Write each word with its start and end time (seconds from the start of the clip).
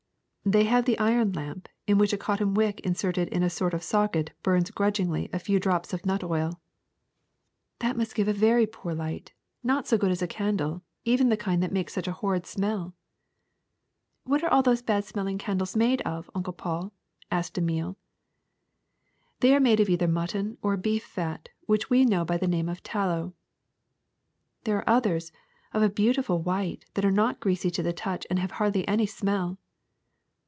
''^^They 0.51 0.65
have 0.65 0.85
the 0.85 0.97
iron 0.97 1.33
lamp, 1.33 1.69
in 1.85 1.99
which 1.99 2.13
a 2.13 2.17
cotton 2.17 2.55
wick 2.55 2.79
inserted 2.79 3.27
in 3.27 3.43
a 3.43 3.49
sort 3.49 3.75
of 3.75 3.83
socket 3.83 4.31
burns 4.41 4.71
grudgingly 4.71 5.29
a 5.31 5.37
few 5.37 5.59
drops 5.59 5.93
of 5.93 6.03
nut 6.03 6.23
oil." 6.23 6.59
136 7.79 7.87
LIGHTING 8.01 8.01
137 8.01 8.01
^*That 8.01 8.01
must 8.01 8.15
give 8.15 8.27
a 8.27 8.33
very 8.33 8.65
poor 8.65 8.93
light— 8.95 9.33
not 9.63 9.85
so 9.87 9.99
good 9.99 10.09
as 10.09 10.23
a 10.23 10.27
candle, 10.27 10.81
even 11.05 11.29
the 11.29 11.37
kind 11.37 11.61
that 11.61 11.71
makes 11.71 11.93
such 11.93 12.07
a 12.07 12.13
horrid 12.17 12.47
smell. 12.47 12.87
'^ 14.27 14.29
*'What 14.29 14.43
are 14.43 14.63
those 14.63 14.81
bad 14.81 15.05
smelling 15.05 15.37
candles 15.37 15.75
made 15.75 16.01
of, 16.01 16.27
Uncle 16.33 16.53
Paul?'' 16.53 16.91
asked 17.29 17.59
Emile. 17.59 17.95
^^They 19.41 19.55
are 19.55 19.59
made 19.59 19.79
of 19.79 19.89
either 19.89 20.07
mutton 20.07 20.57
or 20.63 20.75
beef 20.75 21.05
fat, 21.05 21.49
which 21.67 21.91
we 21.91 22.03
know 22.03 22.25
by 22.25 22.37
the 22.37 22.47
name 22.47 22.67
of 22.67 22.81
tallow. 22.81 23.35
''^' 24.61 24.63
There 24.63 24.77
are 24.77 24.89
others, 24.89 25.31
of 25.71 25.83
a 25.83 25.89
beautiful 25.89 26.41
white, 26.41 26.85
that 26.95 27.05
are 27.05 27.11
not 27.11 27.39
greasy 27.39 27.69
to 27.69 27.83
the 27.83 27.93
touch 27.93 28.25
and 28.31 28.39
have 28.39 28.51
hardly 28.53 28.87
any 28.87 29.05
smell. 29.05 29.59